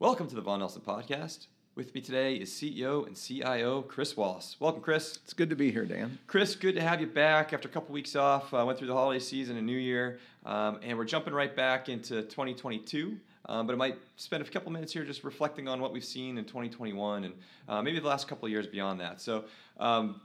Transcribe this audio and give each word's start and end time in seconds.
Welcome 0.00 0.28
to 0.28 0.34
the 0.34 0.40
Vaughan 0.40 0.60
Nelson 0.60 0.80
Podcast. 0.80 1.48
With 1.74 1.94
me 1.94 2.00
today 2.00 2.36
is 2.36 2.48
CEO 2.50 3.06
and 3.06 3.14
CIO 3.14 3.82
Chris 3.82 4.16
Wallace. 4.16 4.56
Welcome, 4.58 4.80
Chris. 4.80 5.18
It's 5.22 5.34
good 5.34 5.50
to 5.50 5.56
be 5.56 5.70
here, 5.70 5.84
Dan. 5.84 6.18
Chris, 6.26 6.54
good 6.54 6.74
to 6.76 6.80
have 6.80 7.02
you 7.02 7.06
back 7.06 7.52
after 7.52 7.68
a 7.68 7.70
couple 7.70 7.92
weeks 7.92 8.16
off. 8.16 8.54
Uh, 8.54 8.64
went 8.66 8.78
through 8.78 8.88
the 8.88 8.94
holiday 8.94 9.20
season 9.20 9.58
and 9.58 9.66
New 9.66 9.76
Year, 9.76 10.18
um, 10.46 10.80
and 10.82 10.96
we're 10.96 11.04
jumping 11.04 11.34
right 11.34 11.54
back 11.54 11.90
into 11.90 12.22
2022. 12.22 13.18
Um, 13.44 13.66
but 13.66 13.74
I 13.74 13.76
might 13.76 13.98
spend 14.16 14.42
a 14.42 14.48
couple 14.48 14.72
minutes 14.72 14.90
here 14.90 15.04
just 15.04 15.22
reflecting 15.22 15.68
on 15.68 15.82
what 15.82 15.92
we've 15.92 16.02
seen 16.02 16.38
in 16.38 16.46
2021 16.46 17.24
and 17.24 17.34
uh, 17.68 17.82
maybe 17.82 18.00
the 18.00 18.08
last 18.08 18.26
couple 18.26 18.46
of 18.46 18.52
years 18.52 18.66
beyond 18.66 19.00
that. 19.00 19.20
So, 19.20 19.44
um, 19.78 20.18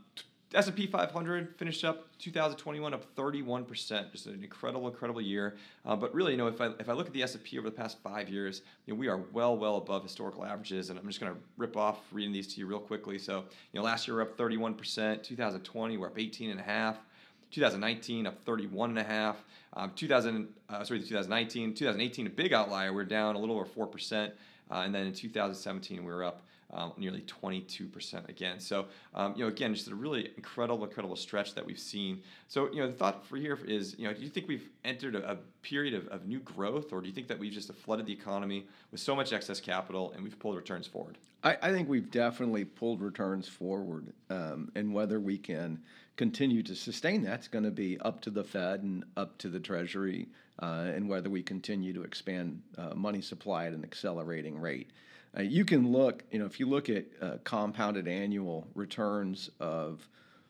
S&P 0.53 0.87
500 0.87 1.55
finished 1.57 1.83
up 1.83 2.07
2021 2.19 2.93
up 2.93 3.15
31%, 3.15 4.11
just 4.11 4.27
an 4.27 4.41
incredible, 4.43 4.87
incredible 4.87 5.21
year. 5.21 5.55
Uh, 5.85 5.95
but 5.95 6.13
really, 6.13 6.31
you 6.31 6.37
know, 6.37 6.47
if 6.47 6.61
I 6.61 6.67
if 6.79 6.87
I 6.87 6.93
look 6.93 7.07
at 7.07 7.13
the 7.13 7.23
S&P 7.23 7.57
over 7.57 7.69
the 7.69 7.75
past 7.75 7.97
five 8.03 8.29
years, 8.29 8.61
you 8.85 8.93
know, 8.93 8.99
we 8.99 9.07
are 9.07 9.17
well, 9.33 9.57
well 9.57 9.77
above 9.77 10.03
historical 10.03 10.45
averages. 10.45 10.89
And 10.89 10.99
I'm 10.99 11.07
just 11.07 11.19
going 11.19 11.33
to 11.33 11.39
rip 11.57 11.75
off 11.75 11.99
reading 12.11 12.31
these 12.31 12.53
to 12.53 12.59
you 12.59 12.67
real 12.67 12.79
quickly. 12.79 13.17
So, 13.17 13.43
you 13.73 13.79
know, 13.79 13.83
last 13.83 14.07
year 14.07 14.17
we're 14.17 14.23
up 14.23 14.37
31%. 14.37 15.23
2020 15.23 15.97
we're 15.97 16.07
up 16.07 16.19
18 16.19 16.51
and 16.51 16.59
a 16.59 16.63
half. 16.63 16.97
2019 17.51 18.27
up 18.27 18.43
31 18.45 18.91
and 18.91 18.99
a 18.99 19.03
half. 19.03 19.43
Um, 19.73 19.91
2000, 19.95 20.47
uh, 20.69 20.83
sorry, 20.83 21.01
2019, 21.01 21.73
2018 21.73 22.27
a 22.27 22.29
big 22.29 22.53
outlier. 22.53 22.93
We're 22.93 23.03
down 23.03 23.35
a 23.35 23.39
little 23.39 23.55
over 23.55 23.65
four 23.65 23.87
percent, 23.87 24.33
uh, 24.71 24.83
and 24.85 24.93
then 24.95 25.07
in 25.07 25.13
2017 25.13 26.03
we 26.03 26.11
were 26.11 26.23
up 26.23 26.41
um, 26.75 26.93
nearly 26.97 27.21
22% 27.21 28.29
again. 28.29 28.59
So, 28.59 28.85
um, 29.13 29.33
you 29.35 29.43
know, 29.43 29.47
again, 29.47 29.73
just 29.73 29.87
a 29.87 29.95
really 29.95 30.29
incredible, 30.35 30.83
incredible 30.83 31.15
stretch 31.15 31.55
that 31.55 31.65
we've 31.65 31.79
seen. 31.79 32.21
So, 32.47 32.69
you 32.71 32.79
know, 32.79 32.87
the 32.87 32.93
thought 32.93 33.25
for 33.25 33.37
here 33.37 33.57
is, 33.65 33.95
you 33.97 34.07
know, 34.07 34.13
do 34.13 34.21
you 34.21 34.29
think 34.29 34.47
we've 34.47 34.69
entered 34.83 35.15
a, 35.15 35.31
a 35.31 35.37
period 35.61 35.93
of, 35.93 36.07
of 36.09 36.27
new 36.27 36.39
growth, 36.39 36.91
or 36.91 37.01
do 37.01 37.07
you 37.07 37.13
think 37.13 37.27
that 37.29 37.39
we've 37.39 37.51
just 37.51 37.73
flooded 37.73 38.05
the 38.05 38.13
economy 38.13 38.67
with 38.91 38.99
so 38.99 39.15
much 39.15 39.33
excess 39.33 39.59
capital 39.59 40.11
and 40.13 40.23
we've 40.23 40.37
pulled 40.37 40.55
returns 40.55 40.85
forward? 40.85 41.17
I, 41.43 41.57
I 41.61 41.71
think 41.71 41.87
we've 41.87 42.11
definitely 42.11 42.65
pulled 42.65 43.01
returns 43.01 43.47
forward, 43.47 44.13
um, 44.29 44.71
and 44.75 44.93
whether 44.93 45.19
we 45.19 45.37
can 45.37 45.79
continue 46.17 46.63
to 46.63 46.75
sustain 46.75 47.21
that's 47.21 47.47
going 47.47 47.65
to 47.65 47.71
be 47.71 47.99
up 47.99 48.21
to 48.21 48.29
the 48.29 48.43
Fed 48.43 48.83
and 48.83 49.03
up 49.15 49.37
to 49.39 49.49
the 49.49 49.59
Treasury, 49.59 50.27
uh, 50.61 50.91
and 50.93 51.09
whether 51.09 51.29
we 51.29 51.43
continue 51.43 51.93
to 51.93 52.03
expand 52.03 52.61
uh, 52.77 52.93
money 52.95 53.21
supply 53.21 53.65
at 53.65 53.73
an 53.73 53.83
accelerating 53.83 54.59
rate. 54.59 54.89
Uh, 55.37 55.41
you 55.41 55.65
can 55.65 55.91
look, 55.91 56.23
you 56.31 56.39
know, 56.39 56.45
if 56.45 56.59
you 56.59 56.65
look 56.67 56.89
at 56.89 57.05
uh, 57.21 57.37
compounded 57.43 58.07
annual 58.07 58.67
returns 58.73 59.49
of 59.59 60.07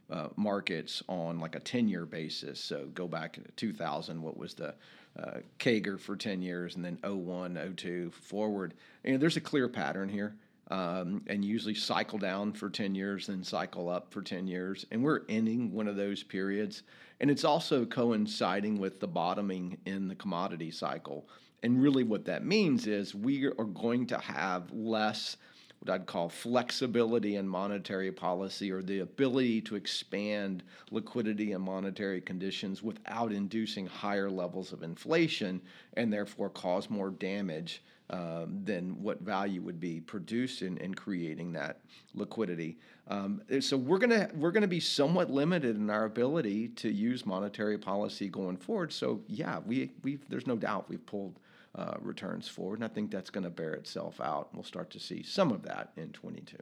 uh, 0.10 0.28
markets 0.36 1.02
on 1.08 1.40
like 1.40 1.56
a 1.56 1.60
10 1.60 1.88
year 1.88 2.06
basis. 2.06 2.60
So 2.60 2.88
go 2.94 3.08
back 3.08 3.34
to 3.34 3.42
2000, 3.56 4.22
what 4.22 4.38
was 4.38 4.54
the 4.54 4.76
uh, 5.20 5.40
CAGR 5.60 6.00
for 6.00 6.16
10 6.16 6.42
years, 6.42 6.76
and 6.76 6.84
then 6.84 7.00
01, 7.04 7.74
02 7.76 8.12
forward. 8.12 8.74
And 9.04 9.20
there's 9.20 9.38
a 9.38 9.42
clear 9.42 9.68
pattern 9.68 10.10
here. 10.10 10.36
Um, 10.72 11.24
and 11.28 11.46
usually 11.46 11.76
cycle 11.76 12.18
down 12.18 12.52
for 12.52 12.72
10 12.72 12.96
years, 12.96 13.28
then 13.28 13.44
cycle 13.44 13.88
up 13.88 14.12
for 14.12 14.24
10 14.24 14.48
years. 14.48 14.86
And 14.92 15.04
we're 15.04 15.22
ending 15.30 15.72
one 15.72 15.88
of 15.88 15.96
those 15.96 16.24
periods. 16.24 16.82
And 17.20 17.30
it's 17.30 17.44
also 17.44 17.86
coinciding 17.86 18.80
with 18.80 19.00
the 19.00 19.08
bottoming 19.08 19.78
in 19.86 20.08
the 20.08 20.16
commodity 20.16 20.72
cycle. 20.72 21.28
And 21.64 21.82
really, 21.82 22.04
what 22.04 22.26
that 22.26 22.46
means 22.46 22.88
is 22.88 23.16
we 23.16 23.46
are 23.46 23.66
going 23.66 24.08
to 24.08 24.18
have 24.20 24.72
less 24.72 25.38
what 25.80 25.94
I'd 25.94 26.06
call 26.08 26.30
flexibility 26.30 27.36
in 27.36 27.48
monetary 27.48 28.12
policy 28.12 28.72
or 28.72 28.82
the 28.82 29.00
ability 29.00 29.62
to 29.62 29.76
expand 29.76 30.64
liquidity 30.90 31.52
and 31.52 31.64
monetary 31.64 32.22
conditions 32.22 32.82
without 32.82 33.32
inducing 33.32 33.86
higher 33.86 34.30
levels 34.30 34.74
of 34.74 34.82
inflation 34.82 35.62
and 35.94 36.12
therefore 36.12 36.50
cause 36.50 36.90
more 36.90 37.12
damage 37.12 37.84
um, 38.10 38.62
than 38.64 39.02
what 39.02 39.22
value 39.22 39.62
would 39.62 39.80
be 39.80 40.00
produced 40.00 40.62
in, 40.62 40.78
in 40.78 40.94
creating 40.94 41.52
that 41.54 41.80
liquidity. 42.14 42.78
Um, 43.08 43.42
so 43.60 43.78
we're 43.78 43.98
gonna 43.98 44.30
we're 44.36 44.52
gonna 44.52 44.68
be 44.68 44.80
somewhat 44.80 45.32
limited 45.32 45.76
in 45.76 45.90
our 45.90 46.06
ability 46.06 46.70
to 46.70 46.92
use 46.92 47.26
monetary 47.26 47.78
policy 47.78 48.30
going 48.30 48.58
forward. 48.58 48.94
So 48.94 49.22
yeah, 49.28 49.60
we 49.66 49.92
we 50.04 50.20
there's 50.30 50.48
no 50.48 50.56
doubt 50.56 50.88
we've 50.88 51.06
pulled 51.06 51.40
uh, 51.78 51.96
returns 52.00 52.48
forward. 52.48 52.80
And 52.80 52.86
I 52.86 52.88
think 52.88 53.12
that's 53.12 53.30
going 53.30 53.44
to 53.44 53.50
bear 53.50 53.74
itself 53.74 54.22
out. 54.22 54.50
We'll 54.54 54.64
start 54.64 54.90
to 54.92 55.00
see 55.00 55.24
some 55.24 55.52
of 55.52 55.64
that 55.64 55.92
in 55.98 56.10
22. 56.10 56.58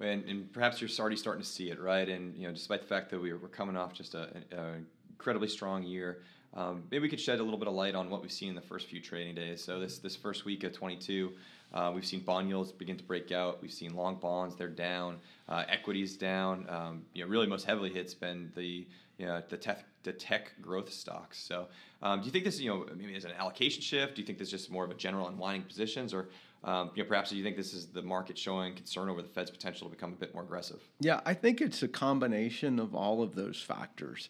And, 0.00 0.24
and 0.24 0.52
perhaps 0.52 0.80
you're 0.80 0.90
already 0.98 1.16
starting 1.16 1.42
to 1.42 1.48
see 1.48 1.70
it, 1.70 1.80
right? 1.80 2.08
And 2.08 2.36
you 2.36 2.46
know, 2.46 2.52
despite 2.52 2.80
the 2.80 2.86
fact 2.86 3.10
that 3.10 3.20
we 3.20 3.32
we're 3.32 3.48
coming 3.48 3.76
off 3.76 3.94
just 3.94 4.14
a, 4.14 4.28
a 4.52 4.74
incredibly 5.10 5.48
strong 5.48 5.82
year, 5.82 6.22
um, 6.52 6.84
maybe 6.90 7.02
we 7.02 7.08
could 7.08 7.20
shed 7.20 7.40
a 7.40 7.42
little 7.42 7.58
bit 7.58 7.68
of 7.68 7.74
light 7.74 7.94
on 7.94 8.10
what 8.10 8.22
we've 8.22 8.32
seen 8.32 8.50
in 8.50 8.54
the 8.54 8.60
first 8.60 8.88
few 8.88 9.00
trading 9.00 9.34
days. 9.34 9.62
So 9.62 9.80
this 9.80 9.98
this 9.98 10.14
first 10.14 10.44
week 10.44 10.62
of 10.64 10.72
22, 10.72 11.32
uh, 11.72 11.92
we've 11.94 12.06
seen 12.06 12.20
bond 12.20 12.48
yields 12.48 12.70
begin 12.70 12.96
to 12.96 13.04
break 13.04 13.32
out. 13.32 13.62
We've 13.62 13.72
seen 13.72 13.94
long 13.94 14.16
bonds; 14.16 14.56
they're 14.56 14.68
down. 14.68 15.18
Uh, 15.48 15.64
equities 15.68 16.16
down. 16.16 16.66
Um, 16.68 17.02
you 17.12 17.24
know, 17.24 17.30
really 17.30 17.46
most 17.46 17.64
heavily 17.64 17.90
hit's 17.90 18.14
been 18.14 18.52
the 18.54 18.86
you 19.18 19.26
know, 19.26 19.42
the 19.48 19.56
tech 19.56 19.84
the 20.02 20.12
tech 20.12 20.52
growth 20.60 20.92
stocks. 20.92 21.38
So, 21.38 21.68
um, 22.02 22.20
do 22.20 22.26
you 22.26 22.32
think 22.32 22.44
this 22.44 22.60
you 22.60 22.70
know 22.70 22.86
maybe 22.96 23.14
is 23.14 23.24
an 23.24 23.32
allocation 23.32 23.82
shift? 23.82 24.14
Do 24.16 24.20
you 24.20 24.26
think 24.26 24.38
this 24.38 24.48
is 24.48 24.52
just 24.52 24.70
more 24.70 24.84
of 24.84 24.90
a 24.90 24.94
general 24.94 25.28
unwinding 25.28 25.62
positions, 25.62 26.12
or 26.12 26.28
um, 26.62 26.90
you 26.94 27.02
know 27.02 27.08
perhaps 27.08 27.30
do 27.30 27.36
you 27.36 27.44
think 27.44 27.56
this 27.56 27.74
is 27.74 27.86
the 27.86 28.02
market 28.02 28.36
showing 28.38 28.74
concern 28.74 29.08
over 29.08 29.22
the 29.22 29.28
Fed's 29.28 29.50
potential 29.50 29.88
to 29.88 29.94
become 29.94 30.12
a 30.12 30.16
bit 30.16 30.34
more 30.34 30.42
aggressive? 30.42 30.80
Yeah, 31.00 31.20
I 31.24 31.34
think 31.34 31.60
it's 31.60 31.82
a 31.82 31.88
combination 31.88 32.78
of 32.78 32.94
all 32.94 33.22
of 33.22 33.34
those 33.34 33.60
factors. 33.60 34.28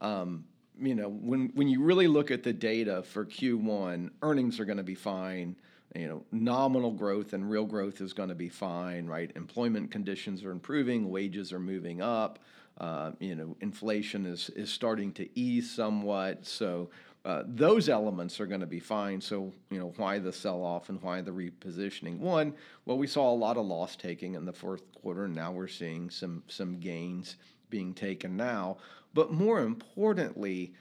Um, 0.00 0.44
you 0.80 0.94
know, 0.94 1.08
when 1.08 1.50
when 1.54 1.68
you 1.68 1.82
really 1.82 2.06
look 2.06 2.30
at 2.30 2.42
the 2.42 2.52
data 2.52 3.02
for 3.02 3.24
Q1, 3.24 4.10
earnings 4.22 4.60
are 4.60 4.64
going 4.64 4.78
to 4.78 4.84
be 4.84 4.94
fine. 4.94 5.56
You 5.96 6.06
know, 6.06 6.22
nominal 6.30 6.92
growth 6.92 7.32
and 7.32 7.50
real 7.50 7.64
growth 7.64 8.02
is 8.02 8.12
going 8.12 8.28
to 8.28 8.34
be 8.34 8.50
fine, 8.50 9.06
right? 9.06 9.32
Employment 9.34 9.90
conditions 9.90 10.44
are 10.44 10.50
improving, 10.50 11.08
wages 11.08 11.50
are 11.50 11.58
moving 11.58 12.02
up. 12.02 12.38
Uh, 12.78 13.12
you 13.18 13.34
know, 13.34 13.56
inflation 13.60 14.24
is 14.24 14.50
is 14.50 14.70
starting 14.70 15.12
to 15.12 15.28
ease 15.38 15.70
somewhat. 15.70 16.46
So 16.46 16.90
uh, 17.24 17.42
those 17.46 17.88
elements 17.88 18.40
are 18.40 18.46
going 18.46 18.60
to 18.60 18.66
be 18.66 18.80
fine. 18.80 19.20
So, 19.20 19.52
you 19.70 19.78
know, 19.78 19.92
why 19.96 20.18
the 20.18 20.32
sell 20.32 20.62
off 20.62 20.88
and 20.88 21.02
why 21.02 21.20
the 21.20 21.32
repositioning? 21.32 22.18
One, 22.18 22.54
well, 22.86 22.96
we 22.96 23.06
saw 23.06 23.30
a 23.30 23.34
lot 23.34 23.56
of 23.56 23.66
loss 23.66 23.96
taking 23.96 24.34
in 24.34 24.44
the 24.44 24.52
fourth 24.52 24.82
quarter, 24.94 25.24
and 25.24 25.34
now 25.34 25.52
we're 25.52 25.68
seeing 25.68 26.08
some 26.10 26.42
some 26.46 26.78
gains 26.78 27.36
being 27.68 27.92
taken 27.94 28.36
now. 28.36 28.78
But 29.12 29.32
more 29.32 29.60
importantly, 29.60 30.74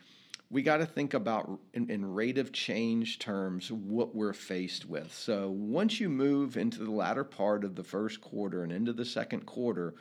we 0.49 0.61
got 0.61 0.77
to 0.77 0.85
think 0.85 1.13
about 1.13 1.59
in, 1.73 1.89
in, 1.89 2.13
rate 2.13 2.37
of 2.37 2.53
change 2.53 3.19
terms 3.19 3.71
what 3.71 4.15
we're 4.15 4.33
faced 4.33 4.85
with. 4.85 5.13
So 5.13 5.49
once 5.49 5.99
you 5.99 6.07
move 6.07 6.55
into 6.55 6.83
the 6.83 6.91
latter 6.91 7.23
part 7.23 7.63
of 7.65 7.75
the 7.75 7.83
first 7.83 8.21
quarter 8.21 8.63
and 8.63 8.71
into 8.71 8.93
the 8.93 9.05
second 9.05 9.45
quarter, 9.45 9.95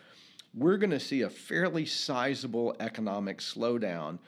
we're 0.57 0.79
going 0.79 0.91
to 0.91 0.99
see 0.99 1.23
a 1.23 1.31
fairly 1.31 1.85
sizable 1.85 2.75
economic 2.81 3.39
slowdown 3.39 4.19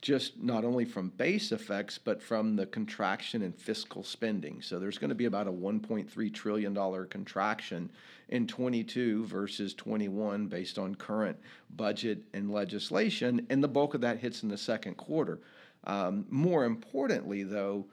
just 0.00 0.40
not 0.40 0.64
only 0.64 0.84
from 0.84 1.08
base 1.08 1.50
effects, 1.50 1.98
but 1.98 2.22
from 2.22 2.54
the 2.54 2.66
contraction 2.66 3.42
in 3.42 3.52
fiscal 3.52 4.04
spending. 4.04 4.62
So 4.62 4.78
there's 4.78 4.98
going 4.98 5.08
to 5.08 5.16
be 5.16 5.24
about 5.24 5.48
a 5.48 5.52
$1.3 5.52 6.34
trillion 6.34 7.06
contraction 7.08 7.90
in 8.28 8.46
22 8.46 9.26
versus 9.26 9.74
21 9.74 10.46
based 10.46 10.78
on 10.78 10.94
current 10.94 11.36
budget 11.74 12.22
and 12.32 12.52
legislation, 12.52 13.44
and 13.50 13.64
the 13.64 13.68
bulk 13.68 13.94
of 13.94 14.00
that 14.02 14.18
hits 14.18 14.44
in 14.44 14.48
the 14.48 14.58
second 14.58 14.96
quarter. 14.96 15.40
Um, 15.84 16.26
more 16.30 16.64
importantly, 16.64 17.42
though, 17.42 17.86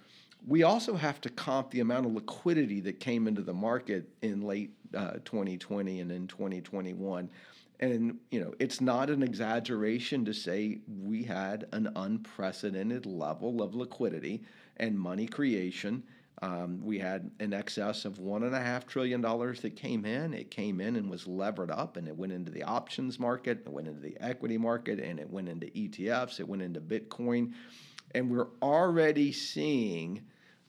we 0.45 0.61
also 0.61 0.93
have 0.93 1.19
to 1.21 1.29
comp 1.29 1.71
the 1.71 1.79
amount 1.79 2.05
of 2.05 2.13
liquidity 2.13 2.81
that 2.81 2.99
came 2.99 3.27
into 3.27 3.41
the 3.41 3.53
market 3.53 4.07
in 4.21 4.41
late 4.41 4.71
uh, 4.95 5.13
2020 5.25 6.01
and 6.01 6.11
in 6.11 6.27
2021. 6.27 7.29
And 7.79 8.19
you 8.31 8.39
know, 8.39 8.53
it's 8.59 8.81
not 8.81 9.09
an 9.09 9.21
exaggeration 9.21 10.25
to 10.25 10.33
say 10.33 10.79
we 10.87 11.23
had 11.23 11.67
an 11.71 11.89
unprecedented 11.95 13.05
level 13.05 13.61
of 13.61 13.75
liquidity 13.75 14.43
and 14.77 14.97
money 14.97 15.27
creation. 15.27 16.03
Um, 16.41 16.81
we 16.83 16.99
had 16.99 17.31
an 17.39 17.53
excess 17.53 18.03
of 18.03 18.19
one 18.19 18.43
and 18.43 18.53
a 18.53 18.59
half 18.59 18.85
trillion 18.85 19.21
dollars 19.21 19.61
that 19.61 19.75
came 19.75 20.05
in. 20.05 20.33
It 20.33 20.51
came 20.51 20.81
in 20.81 20.95
and 20.97 21.09
was 21.09 21.27
levered 21.27 21.71
up, 21.71 21.95
and 21.95 22.07
it 22.07 22.15
went 22.15 22.33
into 22.33 22.51
the 22.51 22.63
options 22.63 23.19
market, 23.19 23.63
it 23.65 23.71
went 23.71 23.87
into 23.87 24.01
the 24.01 24.17
equity 24.19 24.57
market, 24.57 24.99
and 24.99 25.19
it 25.19 25.29
went 25.29 25.47
into 25.47 25.67
ETFs. 25.67 26.39
It 26.39 26.47
went 26.47 26.61
into 26.61 26.81
Bitcoin, 26.81 27.53
and 28.13 28.29
we're 28.29 28.49
already 28.61 29.31
seeing 29.31 30.25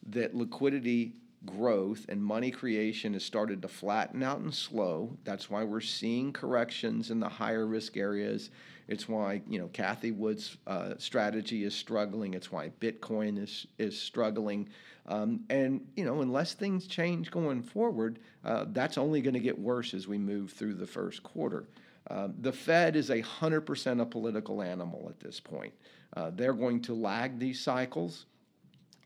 that 0.08 0.36
liquidity 0.36 1.14
growth 1.46 2.06
and 2.08 2.22
money 2.22 2.50
creation 2.50 3.12
has 3.14 3.25
started 3.25 3.62
to 3.62 3.69
flatten 3.69 4.22
out 4.22 4.40
and 4.40 4.52
slow. 4.52 5.16
That's 5.25 5.48
why 5.48 5.64
we're 5.64 5.81
seeing 5.81 6.32
corrections 6.32 7.10
in 7.10 7.20
the 7.20 7.28
higher 7.28 7.66
risk 7.66 7.96
areas. 7.96 8.50
It's 8.88 9.08
why 9.08 9.43
you 9.48 9.58
know 9.58 9.69
Cathie 9.69 10.12
Wood's 10.12 10.56
uh, 10.66 10.94
strategy 10.98 11.64
is 11.64 11.75
struggling. 11.75 12.34
It's 12.34 12.52
why 12.52 12.70
Bitcoin 12.81 13.43
is 13.43 13.66
is 13.78 14.00
struggling. 14.00 14.69
Um, 15.08 15.44
and 15.50 15.87
you 15.96 16.04
know, 16.04 16.20
unless 16.22 16.54
things 16.54 16.87
change 16.87 17.31
going 17.31 17.62
forward, 17.62 18.19
uh, 18.44 18.66
that's 18.69 18.98
only 18.98 19.20
going 19.20 19.34
to 19.34 19.40
get 19.40 19.58
worse 19.58 19.94
as 19.94 20.08
we 20.08 20.19
move 20.19 20.52
through 20.52 20.75
the 20.75 20.87
first 20.87 21.22
quarter. 21.22 21.66
Uh, 22.08 22.28
the 22.40 22.52
Fed 22.52 22.94
is 22.96 23.10
a 23.10 23.20
hundred 23.20 23.62
percent 23.62 24.00
a 24.00 24.06
political 24.06 24.62
animal 24.62 25.06
at 25.08 25.19
this 25.20 25.40
point. 25.40 25.72
Uh, 26.16 26.31
they're 26.34 26.52
going 26.52 26.81
to 26.82 26.94
lag 26.94 27.38
these 27.38 27.60
cycles. 27.60 28.26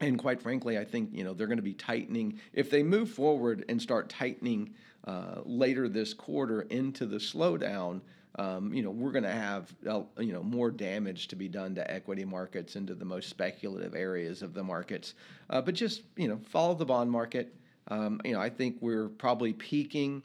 And 0.00 0.18
quite 0.18 0.40
frankly, 0.40 0.78
I 0.78 0.84
think 0.84 1.10
you 1.12 1.24
know 1.24 1.34
they're 1.34 1.46
going 1.46 1.58
to 1.58 1.62
be 1.62 1.74
tightening 1.74 2.40
if 2.52 2.70
they 2.70 2.82
move 2.82 3.10
forward 3.10 3.64
and 3.68 3.80
start 3.80 4.08
tightening 4.08 4.74
uh, 5.06 5.40
later 5.44 5.88
this 5.88 6.14
quarter 6.14 6.62
into 6.62 7.06
the 7.06 7.16
slowdown. 7.16 8.00
Um, 8.36 8.72
you 8.72 8.82
know 8.82 8.90
we're 8.90 9.10
going 9.10 9.24
to 9.24 9.30
have 9.30 9.74
uh, 9.88 10.02
you 10.18 10.32
know 10.32 10.42
more 10.42 10.70
damage 10.70 11.28
to 11.28 11.36
be 11.36 11.48
done 11.48 11.74
to 11.74 11.90
equity 11.90 12.24
markets 12.24 12.76
into 12.76 12.94
the 12.94 13.04
most 13.04 13.28
speculative 13.28 13.94
areas 13.94 14.42
of 14.42 14.54
the 14.54 14.62
markets. 14.62 15.14
Uh, 15.50 15.60
but 15.60 15.74
just 15.74 16.02
you 16.16 16.28
know 16.28 16.38
follow 16.48 16.74
the 16.74 16.86
bond 16.86 17.10
market. 17.10 17.54
Um, 17.88 18.20
you 18.24 18.32
know 18.32 18.40
I 18.40 18.48
think 18.48 18.76
we're 18.80 19.08
probably 19.08 19.52
peaking 19.52 20.22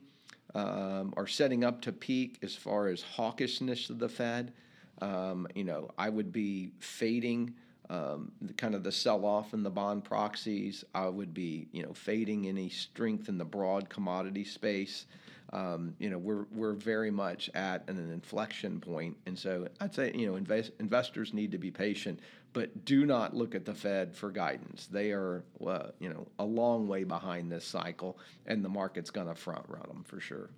um, 0.54 1.13
or 1.18 1.27
setting 1.27 1.63
up 1.66 1.81
to 1.81 1.92
peak 1.92 2.38
as 2.44 2.56
far 2.56 2.88
as 2.88 3.04
hawkishness 3.18 3.89
of 3.89 4.00
the 4.00 4.07
Fed. 4.07 4.54
Um, 5.01 5.48
you 5.56 5.66
know 5.66 5.92
I 5.98 6.10
would 6.10 6.31
be 6.31 6.72
fading 6.80 7.56
um, 7.89 8.31
kind 8.57 8.75
of 8.75 8.83
the 8.83 8.91
sell-off 8.91 9.53
in 9.53 9.63
the 9.63 9.69
bond 9.69 10.03
proxies. 10.03 10.83
I 10.93 11.07
would 11.07 11.33
be, 11.33 11.67
you 11.71 11.83
know, 11.83 11.93
fading 11.93 12.47
any 12.47 12.69
strength 12.69 13.29
in 13.29 13.37
the 13.37 13.45
broad 13.45 13.89
commodity 13.89 14.43
space. 14.43 15.05
Um, 15.53 15.93
you 15.99 16.09
know, 16.09 16.17
we're 16.17 16.45
we're 16.51 16.73
very 16.73 17.11
much 17.11 17.49
at 17.53 17.87
an, 17.87 17.97
inflection 18.11 18.79
point, 18.79 19.15
and 19.25 19.37
so 19.37 19.67
I'd 19.79 19.93
say, 19.93 20.11
you 20.15 20.25
know, 20.25 20.35
invest, 20.35 20.71
investors 20.79 21.33
need 21.33 21.51
to 21.51 21.59
be 21.59 21.69
patient, 21.69 22.19
but 22.51 22.83
do 22.83 23.05
not 23.05 23.35
look 23.35 23.53
at 23.53 23.63
the 23.63 23.73
Fed 23.73 24.15
for 24.15 24.31
guidance. 24.31 24.88
They 24.88 25.11
are, 25.11 25.43
uh, 25.65 25.91
you 25.99 26.09
know, 26.09 26.27
a 26.39 26.45
long 26.45 26.88
way 26.88 27.03
behind 27.03 27.51
this 27.51 27.65
cycle, 27.65 28.17
and 28.47 28.65
the 28.65 28.69
market's 28.69 29.11
going 29.11 29.27
to 29.27 29.35
front 29.35 29.65
run 29.67 29.88
them 29.88 30.03
for 30.03 30.19
sure. 30.19 30.49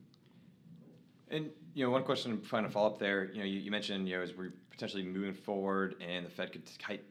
And 1.30 1.50
you 1.74 1.84
know, 1.84 1.92
one 1.92 2.04
question, 2.04 2.42
trying 2.42 2.64
to 2.64 2.70
follow 2.70 2.88
up 2.88 2.98
there. 2.98 3.26
You 3.34 3.40
know, 3.40 3.46
you, 3.46 3.60
you 3.60 3.72
mentioned 3.72 4.08
you 4.08 4.16
know 4.16 4.24
as 4.24 4.36
we're 4.36 4.54
potentially 4.78 5.04
moving 5.04 5.34
forward, 5.34 5.96
and 6.00 6.26
the 6.26 6.30
Fed 6.30 6.52
could 6.52 6.64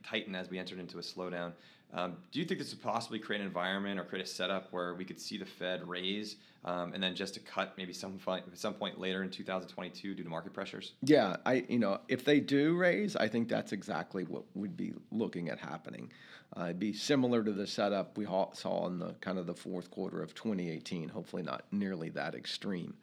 tighten 0.04 0.36
as 0.36 0.48
we 0.48 0.58
entered 0.58 0.78
into 0.78 0.98
a 0.98 1.02
slowdown. 1.02 1.52
Um, 1.92 2.16
do 2.30 2.38
you 2.38 2.44
think 2.44 2.60
this 2.60 2.70
would 2.70 2.82
possibly 2.82 3.18
create 3.18 3.40
an 3.40 3.46
environment 3.46 3.98
or 3.98 4.04
create 4.04 4.24
a 4.24 4.28
setup 4.28 4.72
where 4.72 4.94
we 4.94 5.04
could 5.04 5.20
see 5.20 5.38
the 5.38 5.46
Fed 5.46 5.86
raise 5.88 6.36
um, 6.64 6.92
and 6.92 7.02
then 7.02 7.14
just 7.14 7.34
to 7.34 7.40
cut 7.40 7.74
maybe 7.78 7.92
some 7.92 8.18
at 8.26 8.58
some 8.58 8.74
point 8.74 8.98
later 8.98 9.22
in 9.22 9.30
2022 9.30 10.14
due 10.14 10.22
to 10.22 10.28
market 10.28 10.52
pressures? 10.52 10.92
Yeah, 11.02 11.36
I 11.44 11.64
you 11.68 11.78
know 11.78 12.00
if 12.08 12.24
they 12.24 12.40
do 12.40 12.76
raise, 12.76 13.16
I 13.16 13.28
think 13.28 13.48
that's 13.48 13.72
exactly 13.72 14.24
what 14.24 14.44
we'd 14.54 14.76
be 14.76 14.94
looking 15.10 15.48
at 15.48 15.58
happening. 15.58 16.10
Uh, 16.56 16.64
it'd 16.64 16.78
be 16.78 16.92
similar 16.92 17.42
to 17.42 17.52
the 17.52 17.66
setup 17.66 18.16
we 18.16 18.26
saw 18.52 18.86
in 18.86 18.98
the 18.98 19.14
kind 19.20 19.38
of 19.38 19.46
the 19.46 19.54
fourth 19.54 19.90
quarter 19.90 20.22
of 20.22 20.34
2018. 20.34 21.08
Hopefully, 21.08 21.42
not 21.42 21.64
nearly 21.72 22.10
that 22.10 22.34
extreme. 22.34 22.94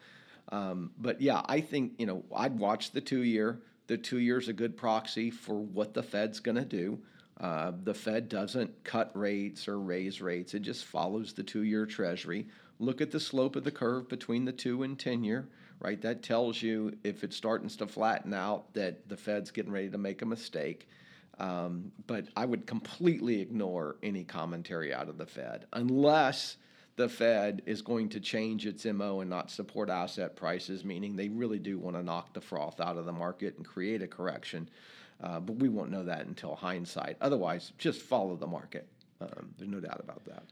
Um, 0.49 0.91
but 0.97 1.21
yeah, 1.21 1.41
I 1.45 1.61
think 1.61 1.93
you 1.97 2.05
know 2.05 2.23
I'd 2.35 2.57
watch 2.59 2.91
the 2.91 3.01
two 3.01 3.23
year. 3.23 3.59
The 3.87 3.97
two 3.97 4.19
years 4.19 4.47
a 4.47 4.53
good 4.53 4.77
proxy 4.77 5.29
for 5.29 5.59
what 5.59 5.93
the 5.93 6.03
Fed's 6.03 6.39
going 6.39 6.55
to 6.55 6.65
do. 6.65 6.99
Uh, 7.39 7.71
the 7.83 7.93
Fed 7.93 8.29
doesn't 8.29 8.83
cut 8.83 9.11
rates 9.15 9.67
or 9.67 9.79
raise 9.79 10.21
rates; 10.21 10.53
it 10.53 10.61
just 10.61 10.85
follows 10.85 11.33
the 11.33 11.43
two 11.43 11.63
year 11.63 11.85
Treasury. 11.85 12.47
Look 12.79 13.01
at 13.01 13.11
the 13.11 13.19
slope 13.19 13.55
of 13.55 13.63
the 13.63 13.71
curve 13.71 14.07
between 14.07 14.45
the 14.45 14.51
two 14.51 14.83
and 14.83 14.97
ten 14.97 15.23
year. 15.23 15.47
Right, 15.79 16.01
that 16.01 16.23
tells 16.23 16.61
you 16.61 16.97
if 17.03 17.23
it's 17.25 17.35
starting 17.35 17.67
to 17.67 17.87
flatten 17.87 18.33
out 18.33 18.73
that 18.73 19.09
the 19.09 19.17
Fed's 19.17 19.51
getting 19.51 19.71
ready 19.71 19.89
to 19.89 19.97
make 19.97 20.21
a 20.21 20.25
mistake. 20.25 20.87
Um, 21.39 21.91
but 22.07 22.27
I 22.37 22.45
would 22.45 22.67
completely 22.67 23.41
ignore 23.41 23.97
any 24.03 24.23
commentary 24.23 24.93
out 24.93 25.09
of 25.09 25.17
the 25.17 25.25
Fed 25.25 25.65
unless 25.73 26.57
the 26.95 27.09
Fed 27.09 27.61
is 27.65 27.81
going 27.81 28.09
to 28.09 28.19
change 28.19 28.65
its 28.65 28.85
MO 28.85 29.21
and 29.21 29.29
not 29.29 29.49
support 29.49 29.89
asset 29.89 30.35
prices, 30.35 30.85
meaning 30.85 31.15
they 31.15 31.29
really 31.29 31.59
do 31.59 31.79
want 31.79 31.95
to 31.95 32.03
knock 32.03 32.33
the 32.33 32.41
froth 32.41 32.79
out 32.79 32.97
of 32.97 33.05
the 33.05 33.11
market 33.11 33.57
and 33.57 33.65
create 33.65 34.01
a 34.01 34.07
correction. 34.07 34.69
Uh, 35.21 35.39
but 35.39 35.55
we 35.55 35.69
won't 35.69 35.89
know 35.89 36.03
that 36.03 36.25
until 36.25 36.55
hindsight. 36.55 37.17
Otherwise, 37.21 37.71
just 37.77 38.01
follow 38.01 38.35
the 38.35 38.47
market. 38.47 38.87
Um, 39.21 39.53
there's 39.57 39.69
no 39.69 39.79
doubt 39.79 40.01
about 40.03 40.23
that. 40.25 40.43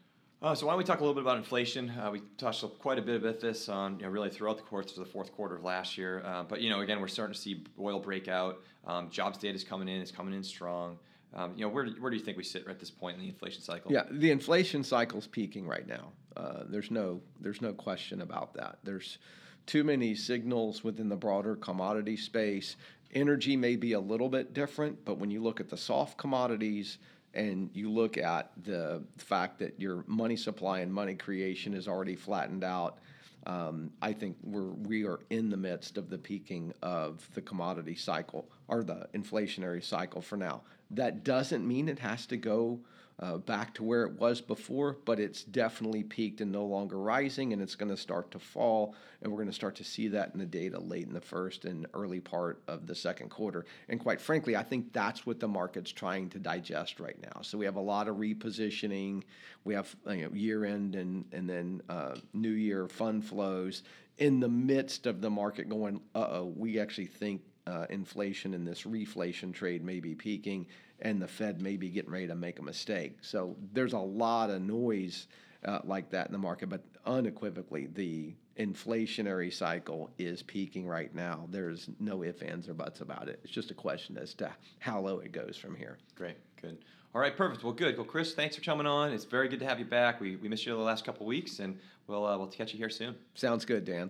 Uh, 0.41 0.55
so 0.55 0.65
why 0.65 0.71
don't 0.71 0.79
we 0.79 0.83
talk 0.83 0.99
a 0.99 1.03
little 1.03 1.13
bit 1.13 1.21
about 1.21 1.37
inflation? 1.37 1.91
Uh, 1.91 2.09
we 2.11 2.21
touched 2.37 2.65
quite 2.79 2.97
a 2.97 3.01
bit 3.01 3.17
about 3.17 3.39
this 3.39 3.69
on 3.69 3.99
you 3.99 4.05
know, 4.05 4.09
really 4.09 4.29
throughout 4.29 4.57
the 4.57 4.63
course 4.63 4.91
of 4.97 4.97
the 4.97 5.05
fourth 5.05 5.31
quarter 5.31 5.55
of 5.55 5.63
last 5.63 5.99
year. 5.99 6.23
Uh, 6.25 6.41
but 6.41 6.61
you 6.61 6.69
know, 6.71 6.81
again, 6.81 6.99
we're 6.99 7.07
starting 7.07 7.33
to 7.33 7.39
see 7.39 7.63
oil 7.79 7.99
break 7.99 8.27
out. 8.27 8.63
Um, 8.87 9.11
jobs 9.11 9.37
data 9.37 9.53
is 9.53 9.63
coming 9.63 9.87
in; 9.87 10.01
it's 10.01 10.09
coming 10.09 10.33
in 10.33 10.43
strong. 10.43 10.97
Um, 11.33 11.53
you 11.55 11.65
know, 11.65 11.69
where, 11.69 11.85
where 11.85 12.11
do 12.11 12.17
you 12.17 12.23
think 12.23 12.37
we 12.37 12.43
sit 12.43 12.67
at 12.67 12.79
this 12.79 12.91
point 12.91 13.15
in 13.15 13.21
the 13.21 13.29
inflation 13.29 13.61
cycle? 13.61 13.91
Yeah, 13.91 14.03
the 14.09 14.31
inflation 14.31 14.83
cycle 14.83 15.19
is 15.19 15.27
peaking 15.27 15.65
right 15.65 15.87
now. 15.87 16.11
Uh, 16.35 16.63
there's 16.67 16.91
no 16.91 17.21
there's 17.39 17.61
no 17.61 17.73
question 17.73 18.21
about 18.21 18.53
that. 18.55 18.79
There's 18.83 19.17
too 19.65 19.83
many 19.83 20.15
signals 20.15 20.83
within 20.83 21.07
the 21.09 21.15
broader 21.15 21.55
commodity 21.55 22.17
space. 22.17 22.75
Energy 23.13 23.55
may 23.55 23.75
be 23.75 23.93
a 23.93 23.99
little 23.99 24.29
bit 24.29 24.53
different, 24.53 25.03
but 25.05 25.17
when 25.17 25.31
you 25.31 25.41
look 25.41 25.59
at 25.59 25.69
the 25.69 25.77
soft 25.77 26.17
commodities 26.17 26.97
and 27.33 27.69
you 27.73 27.89
look 27.89 28.17
at 28.17 28.51
the 28.63 29.03
fact 29.17 29.59
that 29.59 29.79
your 29.79 30.03
money 30.07 30.35
supply 30.35 30.79
and 30.79 30.93
money 30.93 31.15
creation 31.15 31.73
is 31.73 31.87
already 31.87 32.15
flattened 32.15 32.63
out, 32.63 32.99
um, 33.45 33.91
I 34.01 34.13
think 34.13 34.37
we're 34.43 34.71
we 34.71 35.05
are 35.05 35.19
in 35.29 35.49
the 35.49 35.57
midst 35.57 35.97
of 35.97 36.09
the 36.09 36.17
peaking 36.17 36.73
of 36.81 37.27
the 37.33 37.41
commodity 37.41 37.95
cycle 37.95 38.49
or 38.71 38.83
the 38.83 39.07
inflationary 39.13 39.83
cycle 39.83 40.21
for 40.21 40.37
now. 40.37 40.61
That 40.89 41.23
doesn't 41.23 41.67
mean 41.67 41.89
it 41.89 41.99
has 41.99 42.25
to 42.27 42.37
go 42.37 42.79
uh, 43.19 43.37
back 43.37 43.73
to 43.75 43.83
where 43.83 44.03
it 44.03 44.13
was 44.13 44.41
before, 44.41 44.97
but 45.05 45.19
it's 45.19 45.43
definitely 45.43 46.01
peaked 46.01 46.41
and 46.41 46.51
no 46.51 46.65
longer 46.65 46.97
rising, 46.97 47.53
and 47.53 47.61
it's 47.61 47.75
going 47.75 47.91
to 47.91 47.97
start 47.97 48.31
to 48.31 48.39
fall. 48.39 48.95
And 49.21 49.31
we're 49.31 49.37
going 49.37 49.49
to 49.49 49.53
start 49.53 49.75
to 49.75 49.83
see 49.83 50.07
that 50.07 50.31
in 50.33 50.39
the 50.39 50.45
data 50.45 50.79
late 50.79 51.05
in 51.05 51.13
the 51.13 51.21
first 51.21 51.65
and 51.65 51.85
early 51.93 52.19
part 52.19 52.63
of 52.67 52.87
the 52.87 52.95
second 52.95 53.29
quarter. 53.29 53.65
And 53.89 53.99
quite 53.99 54.19
frankly, 54.19 54.55
I 54.55 54.63
think 54.63 54.91
that's 54.91 55.25
what 55.25 55.39
the 55.39 55.47
market's 55.47 55.91
trying 55.91 56.29
to 56.29 56.39
digest 56.39 56.99
right 56.99 57.21
now. 57.21 57.41
So 57.41 57.59
we 57.59 57.65
have 57.65 57.75
a 57.75 57.81
lot 57.81 58.07
of 58.07 58.15
repositioning. 58.15 59.21
We 59.65 59.75
have 59.75 59.93
you 60.07 60.23
know, 60.23 60.29
year 60.33 60.65
end 60.65 60.95
and, 60.95 61.25
and 61.31 61.47
then 61.47 61.81
uh, 61.89 62.15
new 62.33 62.49
year 62.49 62.87
fund 62.87 63.23
flows 63.23 63.83
in 64.17 64.39
the 64.39 64.49
midst 64.49 65.05
of 65.05 65.21
the 65.21 65.29
market 65.29 65.69
going, 65.69 66.01
uh 66.15 66.27
oh, 66.29 66.53
we 66.55 66.79
actually 66.79 67.07
think 67.07 67.41
uh, 67.67 67.85
inflation 67.89 68.53
and 68.53 68.67
this 68.67 68.83
reflation 68.83 69.53
trade 69.53 69.83
may 69.83 69.99
be 69.99 70.15
peaking, 70.15 70.65
and 71.01 71.21
the 71.21 71.27
Fed 71.27 71.61
may 71.61 71.77
be 71.77 71.89
getting 71.89 72.11
ready 72.11 72.27
to 72.27 72.35
make 72.35 72.59
a 72.59 72.63
mistake. 72.63 73.17
So 73.21 73.55
there's 73.73 73.93
a 73.93 73.99
lot 73.99 74.49
of 74.49 74.61
noise 74.61 75.27
uh, 75.65 75.79
like 75.83 76.09
that 76.11 76.27
in 76.27 76.31
the 76.31 76.39
market, 76.39 76.69
but 76.69 76.83
unequivocally, 77.05 77.87
the 77.93 78.33
inflationary 78.57 79.53
cycle 79.53 80.09
is 80.17 80.43
peaking 80.43 80.87
right 80.87 81.13
now. 81.13 81.47
There's 81.49 81.89
no 81.99 82.23
ifs, 82.23 82.41
ands, 82.41 82.67
or 82.67 82.73
buts 82.73 83.01
about 83.01 83.27
it. 83.27 83.39
It's 83.43 83.53
just 83.53 83.71
a 83.71 83.75
question 83.75 84.17
as 84.17 84.33
to 84.35 84.51
how 84.79 84.99
low 84.99 85.19
it 85.19 85.31
goes 85.31 85.57
from 85.57 85.75
here. 85.75 85.97
Great, 86.15 86.37
good. 86.61 86.77
All 87.13 87.21
right, 87.21 87.35
perfect. 87.35 87.63
Well, 87.63 87.73
good. 87.73 87.97
Well, 87.97 88.05
Chris, 88.05 88.33
thanks 88.33 88.55
for 88.55 88.61
coming 88.61 88.87
on. 88.87 89.11
It's 89.11 89.25
very 89.25 89.49
good 89.49 89.59
to 89.59 89.65
have 89.65 89.79
you 89.79 89.85
back. 89.85 90.21
We, 90.21 90.37
we 90.37 90.47
missed 90.47 90.65
you 90.65 90.75
the 90.75 90.81
last 90.81 91.03
couple 91.03 91.25
weeks, 91.25 91.59
and 91.59 91.77
we'll 92.07 92.25
uh, 92.25 92.37
we'll 92.37 92.47
catch 92.47 92.73
you 92.73 92.77
here 92.77 92.89
soon. 92.89 93.15
Sounds 93.35 93.65
good, 93.65 93.83
Dan. 93.85 94.09